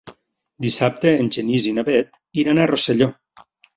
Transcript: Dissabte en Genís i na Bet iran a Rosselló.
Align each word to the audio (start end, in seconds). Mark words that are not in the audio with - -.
Dissabte 0.65 1.11
en 1.23 1.29
Genís 1.37 1.67
i 1.73 1.73
na 1.75 1.83
Bet 1.91 2.17
iran 2.45 2.63
a 2.63 2.67
Rosselló. 2.73 3.11